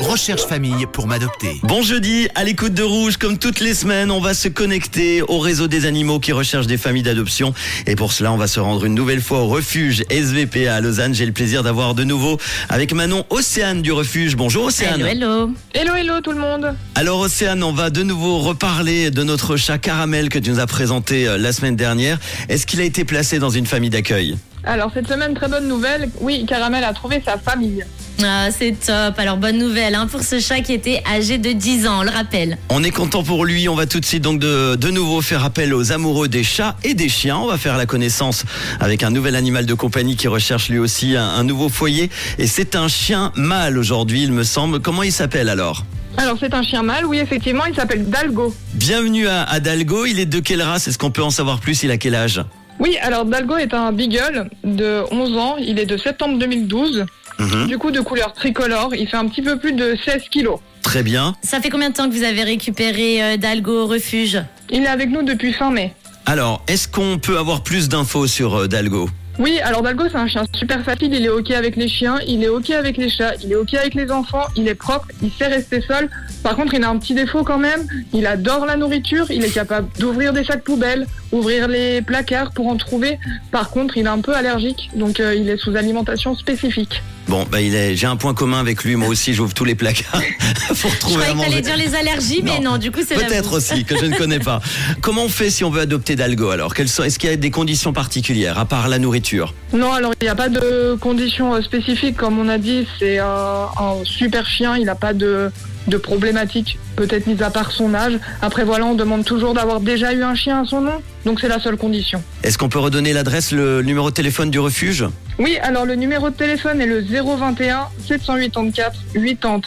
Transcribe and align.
Recherche 0.00 0.46
famille 0.46 0.86
pour 0.90 1.06
m'adopter. 1.06 1.60
Bon 1.62 1.82
jeudi, 1.82 2.26
à 2.34 2.42
l'écoute 2.42 2.72
de 2.72 2.82
Rouge, 2.82 3.18
comme 3.18 3.36
toutes 3.36 3.60
les 3.60 3.74
semaines, 3.74 4.10
on 4.10 4.18
va 4.18 4.32
se 4.32 4.48
connecter 4.48 5.20
au 5.20 5.38
réseau 5.38 5.66
des 5.66 5.84
animaux 5.84 6.20
qui 6.20 6.32
recherchent 6.32 6.66
des 6.66 6.78
familles 6.78 7.02
d'adoption. 7.02 7.52
Et 7.86 7.94
pour 7.94 8.14
cela, 8.14 8.32
on 8.32 8.38
va 8.38 8.46
se 8.46 8.60
rendre 8.60 8.86
une 8.86 8.94
nouvelle 8.94 9.20
fois 9.20 9.40
au 9.40 9.48
refuge 9.48 10.04
SVP 10.08 10.68
à 10.68 10.80
Lausanne. 10.80 11.14
J'ai 11.14 11.26
le 11.26 11.32
plaisir 11.32 11.62
d'avoir 11.62 11.94
de 11.94 12.02
nouveau 12.02 12.38
avec 12.70 12.94
Manon 12.94 13.26
Océane 13.28 13.82
du 13.82 13.92
refuge. 13.92 14.36
Bonjour 14.36 14.64
Océane. 14.64 15.02
Hello, 15.02 15.06
hello. 15.06 15.50
Hello, 15.74 15.94
hello 15.96 16.20
tout 16.22 16.32
le 16.32 16.38
monde. 16.38 16.74
Alors 16.94 17.20
Océane, 17.20 17.62
on 17.62 17.72
va 17.72 17.90
de 17.90 18.02
nouveau 18.02 18.38
reparler 18.38 19.10
de 19.10 19.22
notre 19.22 19.56
chat 19.56 19.76
Caramel 19.76 20.30
que 20.30 20.38
tu 20.38 20.48
nous 20.48 20.60
as 20.60 20.66
présenté 20.66 21.28
euh, 21.28 21.36
la 21.36 21.52
semaine 21.52 21.76
dernière. 21.76 22.18
Est-ce 22.48 22.66
qu'il 22.66 22.80
a 22.80 22.84
été 22.84 23.04
placé 23.04 23.38
dans 23.38 23.50
une 23.50 23.66
famille 23.66 23.90
d'accueil? 23.90 24.38
Alors 24.64 24.90
cette 24.94 25.08
semaine, 25.08 25.34
très 25.34 25.48
bonne 25.48 25.68
nouvelle. 25.68 26.08
Oui, 26.20 26.46
Caramel 26.46 26.84
a 26.84 26.94
trouvé 26.94 27.22
sa 27.22 27.36
famille. 27.36 27.84
Ah, 28.24 28.48
c'est 28.50 28.72
top. 28.78 29.18
Alors, 29.18 29.36
bonne 29.36 29.58
nouvelle 29.58 29.94
hein, 29.94 30.06
pour 30.06 30.22
ce 30.22 30.38
chat 30.40 30.60
qui 30.60 30.72
était 30.72 31.02
âgé 31.12 31.38
de 31.38 31.52
10 31.52 31.86
ans, 31.86 32.00
on 32.00 32.02
le 32.02 32.10
rappelle. 32.10 32.58
On 32.68 32.84
est 32.84 32.90
content 32.90 33.22
pour 33.22 33.44
lui. 33.44 33.68
On 33.68 33.74
va 33.74 33.86
tout 33.86 34.00
de 34.00 34.04
suite 34.04 34.22
donc 34.22 34.38
de, 34.38 34.76
de 34.76 34.90
nouveau 34.90 35.20
faire 35.22 35.44
appel 35.44 35.74
aux 35.74 35.92
amoureux 35.92 36.28
des 36.28 36.44
chats 36.44 36.76
et 36.84 36.94
des 36.94 37.08
chiens. 37.08 37.38
On 37.38 37.46
va 37.46 37.58
faire 37.58 37.76
la 37.76 37.86
connaissance 37.86 38.44
avec 38.80 39.02
un 39.02 39.10
nouvel 39.10 39.34
animal 39.36 39.66
de 39.66 39.74
compagnie 39.74 40.16
qui 40.16 40.28
recherche 40.28 40.68
lui 40.68 40.78
aussi 40.78 41.16
un, 41.16 41.24
un 41.26 41.44
nouveau 41.44 41.68
foyer. 41.68 42.10
Et 42.38 42.46
c'est 42.46 42.76
un 42.76 42.88
chien 42.88 43.32
mâle 43.36 43.78
aujourd'hui, 43.78 44.22
il 44.22 44.32
me 44.32 44.44
semble. 44.44 44.80
Comment 44.80 45.02
il 45.02 45.12
s'appelle 45.12 45.48
alors? 45.48 45.84
Alors 46.18 46.36
c'est 46.38 46.52
un 46.52 46.62
chien 46.62 46.82
mâle, 46.82 47.06
oui 47.06 47.18
effectivement, 47.18 47.64
il 47.64 47.74
s'appelle 47.74 48.08
Dalgo. 48.08 48.54
Bienvenue 48.74 49.28
à, 49.28 49.44
à 49.44 49.60
Dalgo. 49.60 50.04
Il 50.04 50.18
est 50.20 50.26
de 50.26 50.40
quelle 50.40 50.60
race? 50.62 50.86
Est-ce 50.86 50.98
qu'on 50.98 51.10
peut 51.10 51.22
en 51.22 51.30
savoir 51.30 51.58
plus? 51.58 51.82
Il 51.82 51.90
a 51.90 51.96
quel 51.96 52.14
âge? 52.14 52.42
Oui, 52.82 52.98
alors 53.00 53.24
Dalgo 53.24 53.56
est 53.58 53.74
un 53.74 53.92
beagle 53.92 54.50
de 54.64 55.04
11 55.12 55.38
ans, 55.38 55.56
il 55.56 55.78
est 55.78 55.86
de 55.86 55.96
septembre 55.96 56.36
2012. 56.38 57.06
Mhm. 57.38 57.68
Du 57.68 57.78
coup 57.78 57.92
de 57.92 58.00
couleur 58.00 58.32
tricolore, 58.32 58.92
il 58.96 59.06
fait 59.06 59.16
un 59.16 59.28
petit 59.28 59.40
peu 59.40 59.56
plus 59.56 59.72
de 59.72 59.96
16 60.04 60.22
kilos. 60.28 60.58
Très 60.82 61.04
bien. 61.04 61.36
Ça 61.42 61.60
fait 61.60 61.70
combien 61.70 61.90
de 61.90 61.94
temps 61.94 62.10
que 62.10 62.14
vous 62.14 62.24
avez 62.24 62.42
récupéré 62.42 63.22
euh, 63.22 63.36
Dalgo 63.36 63.84
au 63.84 63.86
refuge? 63.86 64.42
Il 64.68 64.82
est 64.82 64.88
avec 64.88 65.10
nous 65.10 65.22
depuis 65.22 65.52
fin 65.52 65.70
mai. 65.70 65.94
Alors, 66.26 66.64
est-ce 66.66 66.88
qu'on 66.88 67.20
peut 67.20 67.38
avoir 67.38 67.62
plus 67.62 67.88
d'infos 67.88 68.26
sur 68.26 68.62
euh, 68.62 68.66
Dalgo? 68.66 69.08
Oui, 69.38 69.58
alors 69.60 69.82
Dalgo 69.82 70.04
c'est 70.10 70.18
un 70.18 70.26
chien 70.26 70.44
super 70.54 70.82
facile, 70.82 71.14
il 71.14 71.24
est 71.24 71.30
ok 71.30 71.52
avec 71.52 71.76
les 71.76 71.88
chiens, 71.88 72.18
il 72.26 72.44
est 72.44 72.48
ok 72.48 72.70
avec 72.70 72.98
les 72.98 73.08
chats, 73.08 73.34
il 73.42 73.50
est 73.52 73.56
ok 73.56 73.74
avec 73.74 73.94
les 73.94 74.10
enfants, 74.10 74.44
il 74.56 74.68
est 74.68 74.74
propre, 74.74 75.08
il 75.22 75.30
sait 75.30 75.46
rester 75.46 75.80
seul. 75.80 76.10
Par 76.42 76.54
contre, 76.54 76.74
il 76.74 76.84
a 76.84 76.90
un 76.90 76.98
petit 76.98 77.14
défaut 77.14 77.42
quand 77.42 77.58
même, 77.58 77.86
il 78.12 78.26
adore 78.26 78.66
la 78.66 78.76
nourriture, 78.76 79.30
il 79.30 79.42
est 79.44 79.54
capable 79.54 79.88
d'ouvrir 79.98 80.34
des 80.34 80.44
sacs 80.44 80.62
poubelles, 80.62 81.06
ouvrir 81.32 81.66
les 81.66 82.02
placards 82.02 82.52
pour 82.52 82.68
en 82.68 82.76
trouver. 82.76 83.18
Par 83.50 83.70
contre, 83.70 83.96
il 83.96 84.04
est 84.04 84.10
un 84.10 84.20
peu 84.20 84.34
allergique, 84.34 84.90
donc 84.96 85.18
euh, 85.18 85.34
il 85.34 85.48
est 85.48 85.56
sous 85.56 85.76
alimentation 85.76 86.34
spécifique. 86.34 87.02
Bon, 87.32 87.46
bah 87.50 87.62
il 87.62 87.74
est. 87.74 87.96
J'ai 87.96 88.06
un 88.06 88.16
point 88.16 88.34
commun 88.34 88.60
avec 88.60 88.84
lui. 88.84 88.94
Moi 88.94 89.08
aussi, 89.08 89.32
j'ouvre 89.32 89.54
tous 89.54 89.64
les 89.64 89.74
placards 89.74 90.20
pour 90.82 90.90
Je 90.90 90.98
trouver 90.98 91.24
à 91.24 91.28
croyais 91.28 91.34
que 91.34 91.50
t'allais 91.50 91.62
dire 91.62 91.76
les 91.78 91.94
allergies, 91.94 92.42
mais 92.44 92.60
non, 92.60 92.76
du 92.76 92.90
coup, 92.90 93.00
c'est 93.08 93.14
Peut-être 93.14 93.54
aussi 93.54 93.86
que 93.86 93.96
je 93.96 94.04
ne 94.04 94.14
connais 94.14 94.38
pas. 94.38 94.60
Comment 95.00 95.24
on 95.24 95.28
fait 95.30 95.48
si 95.48 95.64
on 95.64 95.70
veut 95.70 95.80
adopter 95.80 96.14
Dalgo 96.14 96.50
alors? 96.50 96.74
Quelles 96.74 96.90
sont- 96.90 97.04
Est-ce 97.04 97.18
qu'il 97.18 97.30
y 97.30 97.32
a 97.32 97.36
des 97.36 97.50
conditions 97.50 97.94
particulières 97.94 98.58
à 98.58 98.66
part 98.66 98.86
la 98.88 98.98
nourriture? 98.98 99.54
Non, 99.72 99.94
alors 99.94 100.12
il 100.20 100.24
n'y 100.24 100.28
a 100.28 100.34
pas 100.34 100.50
de 100.50 100.94
conditions 101.00 101.54
euh, 101.54 101.62
spécifiques, 101.62 102.18
comme 102.18 102.38
on 102.38 102.50
a 102.50 102.58
dit, 102.58 102.86
c'est 102.98 103.18
euh, 103.18 103.24
un 103.24 104.04
super 104.04 104.46
chien, 104.46 104.76
il 104.76 104.84
n'a 104.84 104.94
pas 104.94 105.14
de, 105.14 105.50
de 105.86 105.96
problématique, 105.96 106.78
peut-être 106.96 107.26
mis 107.26 107.42
à 107.42 107.50
part 107.50 107.72
son 107.72 107.94
âge. 107.94 108.18
Après 108.40 108.64
voilà, 108.64 108.86
on 108.86 108.94
demande 108.94 109.24
toujours 109.24 109.54
d'avoir 109.54 109.80
déjà 109.80 110.12
eu 110.12 110.22
un 110.22 110.34
chien 110.34 110.62
à 110.62 110.64
son 110.64 110.80
nom, 110.80 111.02
donc 111.24 111.40
c'est 111.40 111.48
la 111.48 111.60
seule 111.60 111.76
condition. 111.76 112.22
Est-ce 112.42 112.58
qu'on 112.58 112.68
peut 112.68 112.78
redonner 112.78 113.12
l'adresse, 113.12 113.52
le 113.52 113.82
numéro 113.82 114.10
de 114.10 114.14
téléphone 114.14 114.50
du 114.50 114.58
refuge? 114.58 115.04
Oui, 115.38 115.56
alors 115.62 115.86
le 115.86 115.94
numéro 115.94 116.28
de 116.28 116.34
téléphone 116.34 116.80
est 116.80 116.86
le 116.86 117.00
021 117.00 117.88
784 118.06 118.98
80 119.14 119.60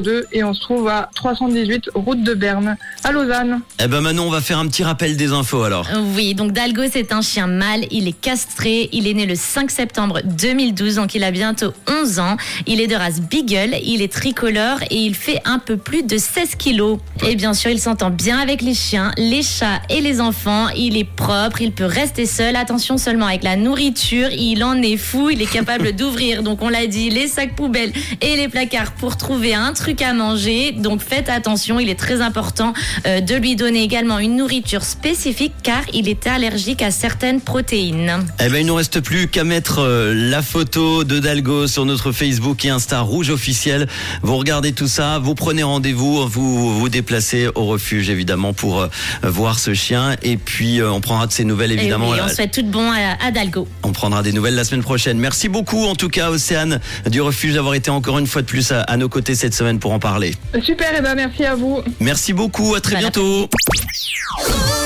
02 0.00 0.26
et 0.32 0.44
on 0.44 0.54
se 0.54 0.60
trouve 0.60 0.88
à 0.88 1.10
318 1.14 1.90
route 1.94 2.22
de 2.22 2.34
Berne, 2.34 2.76
à 3.02 3.12
Lausanne. 3.12 3.60
Eh 3.82 3.88
ben 3.88 4.00
Manon, 4.00 4.28
on 4.28 4.30
va 4.30 4.40
faire 4.40 4.58
un 4.58 4.66
petit 4.68 4.84
rappel 4.84 5.16
des 5.16 5.32
infos 5.32 5.64
alors. 5.64 5.88
Oui, 6.14 6.34
donc 6.34 6.52
Dalgo, 6.52 6.82
c'est 6.90 7.12
un 7.12 7.20
chien 7.20 7.48
mâle. 7.48 7.84
Il 7.90 8.06
est 8.06 8.18
castré. 8.18 8.88
Il 8.92 9.08
est 9.08 9.14
né 9.14 9.26
le 9.26 9.34
5 9.34 9.70
septembre 9.70 10.20
2012, 10.24 10.96
donc 10.96 11.14
il 11.14 11.24
a 11.24 11.30
bientôt 11.30 11.72
11 11.88 12.20
ans. 12.20 12.36
Il 12.66 12.80
est 12.80 12.86
de 12.86 12.94
race 12.94 13.20
Beagle. 13.20 13.76
Il 13.82 14.02
est 14.02 14.12
tricolore 14.12 14.78
et 14.90 14.96
il 14.96 15.14
fait 15.14 15.40
un 15.44 15.57
peu 15.58 15.76
plus 15.76 16.02
de 16.02 16.18
16 16.18 16.54
kilos. 16.56 16.98
Et 17.26 17.36
bien 17.36 17.54
sûr, 17.54 17.70
il 17.70 17.80
s'entend 17.80 18.10
bien 18.10 18.38
avec 18.38 18.62
les 18.62 18.74
chiens, 18.74 19.12
les 19.16 19.42
chats 19.42 19.80
et 19.90 20.00
les 20.00 20.20
enfants. 20.20 20.68
Il 20.76 20.96
est 20.96 21.04
propre. 21.04 21.60
Il 21.60 21.72
peut 21.72 21.84
rester 21.84 22.26
seul. 22.26 22.56
Attention 22.56 22.98
seulement 22.98 23.26
avec 23.26 23.42
la 23.42 23.56
nourriture. 23.56 24.30
Il 24.30 24.62
en 24.64 24.80
est 24.80 24.96
fou. 24.96 25.30
Il 25.30 25.42
est 25.42 25.50
capable 25.50 25.92
d'ouvrir, 25.96 26.42
donc 26.42 26.62
on 26.62 26.68
l'a 26.68 26.86
dit, 26.86 27.10
les 27.10 27.28
sacs 27.28 27.54
poubelles 27.54 27.92
et 28.20 28.36
les 28.36 28.48
placards 28.48 28.92
pour 28.92 29.16
trouver 29.16 29.54
un 29.54 29.72
truc 29.72 30.02
à 30.02 30.12
manger. 30.12 30.72
Donc 30.72 31.00
faites 31.00 31.28
attention. 31.28 31.80
Il 31.80 31.88
est 31.88 31.98
très 31.98 32.20
important 32.20 32.72
euh, 33.06 33.20
de 33.20 33.34
lui 33.34 33.56
donner 33.56 33.82
également 33.82 34.18
une 34.18 34.36
nourriture 34.36 34.82
spécifique 34.82 35.52
car 35.62 35.82
il 35.92 36.08
est 36.08 36.26
allergique 36.26 36.82
à 36.82 36.90
certaines 36.90 37.40
protéines. 37.40 38.26
Eh 38.40 38.48
ben 38.48 38.58
il 38.58 38.66
nous 38.66 38.74
reste 38.74 39.00
plus 39.00 39.28
qu'à 39.28 39.44
mettre 39.44 39.80
euh, 39.80 40.14
la 40.14 40.42
photo 40.42 41.04
de 41.04 41.18
Dalgo 41.18 41.66
sur 41.66 41.84
notre 41.84 42.12
Facebook 42.12 42.64
et 42.64 42.70
Insta 42.70 43.00
Rouge 43.00 43.30
officiel. 43.30 43.88
Vous 44.22 44.36
regardez 44.36 44.72
tout 44.72 44.88
ça, 44.88 45.18
vous 45.18 45.34
prenez 45.34 45.47
rendez-vous, 45.62 46.28
vous 46.28 46.78
vous 46.78 46.88
déplacez 46.88 47.48
au 47.54 47.64
refuge 47.64 48.10
évidemment 48.10 48.52
pour 48.52 48.80
euh, 48.82 48.88
voir 49.22 49.58
ce 49.58 49.74
chien 49.74 50.16
et 50.22 50.36
puis 50.36 50.80
euh, 50.80 50.90
on 50.90 51.00
prendra 51.00 51.26
de 51.26 51.32
ses 51.32 51.44
nouvelles 51.44 51.72
Et 51.72 51.74
évidemment. 51.74 52.10
oui, 52.10 52.18
on 52.22 52.26
euh, 52.26 52.28
souhaite 52.28 52.52
tout 52.52 52.62
de 52.62 52.70
bon 52.70 52.90
à, 52.90 53.24
à 53.26 53.30
Dalgo. 53.30 53.66
On 53.82 53.92
prendra 53.92 54.22
des 54.22 54.32
nouvelles 54.32 54.54
la 54.54 54.64
semaine 54.64 54.82
prochaine. 54.82 55.18
Merci 55.18 55.48
beaucoup 55.48 55.86
en 55.86 55.94
tout 55.94 56.08
cas 56.08 56.30
Océane 56.30 56.80
du 57.10 57.20
refuge 57.20 57.54
d'avoir 57.54 57.74
été 57.74 57.90
encore 57.90 58.18
une 58.18 58.26
fois 58.26 58.42
de 58.42 58.46
plus 58.46 58.70
à, 58.72 58.82
à 58.82 58.96
nos 58.96 59.08
côtés 59.08 59.34
cette 59.34 59.54
semaine 59.54 59.78
pour 59.78 59.92
en 59.92 59.98
parler. 59.98 60.34
Super, 60.62 60.94
et 60.96 61.00
ben 61.00 61.14
merci 61.14 61.44
à 61.44 61.54
vous. 61.54 61.80
Merci 62.00 62.32
beaucoup, 62.32 62.74
à 62.74 62.80
très 62.80 62.94
Bon 62.96 63.00
bientôt. 63.00 63.48